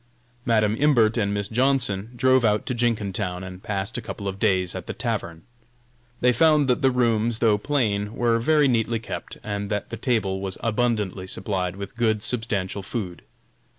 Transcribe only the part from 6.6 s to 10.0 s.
that the rooms, though plain, were very neatly kept, and that the